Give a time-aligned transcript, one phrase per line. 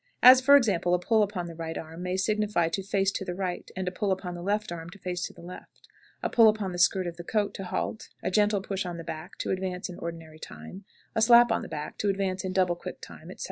[0.23, 3.35] As, for example, a pull upon the right arm may signify to face to the
[3.35, 5.87] right, and a pull upon the left arm to face to the left;
[6.23, 9.03] a pull upon the skirt of the coat, to halt; a gentle push on the
[9.03, 12.75] back, to advance in ordinary time; a slap on the back, to advance in double
[12.75, 13.39] quick time, etc.